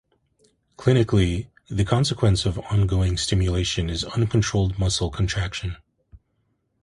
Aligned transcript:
Clinically, 0.77 1.45
the 1.69 1.85
consequence 1.85 2.47
of 2.47 2.57
ongoing 2.71 3.17
stimulation 3.17 3.87
is 3.87 4.03
uncontrolled 4.03 4.79
muscle 4.79 5.11
contraction. 5.11 5.75